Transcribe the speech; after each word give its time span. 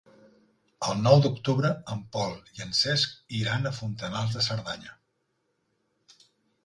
El 0.85 1.03
nou 1.07 1.19
d'octubre 1.25 1.69
en 1.95 2.01
Pol 2.17 2.33
i 2.59 2.65
en 2.67 2.73
Cesc 2.79 3.13
iran 3.43 3.67
a 3.67 3.75
Fontanals 3.83 4.35
de 4.39 4.45
Cerdanya. 4.51 4.97